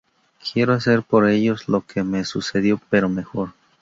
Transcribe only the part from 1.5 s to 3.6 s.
lo que me sucedió, pero mejor.